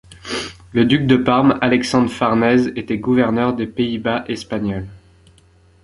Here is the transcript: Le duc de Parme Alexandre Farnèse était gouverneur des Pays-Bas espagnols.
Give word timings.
Le 0.73 0.83
duc 0.85 1.05
de 1.05 1.15
Parme 1.15 1.59
Alexandre 1.61 2.09
Farnèse 2.09 2.73
était 2.75 2.97
gouverneur 2.97 3.53
des 3.53 3.67
Pays-Bas 3.67 4.25
espagnols. 4.27 4.87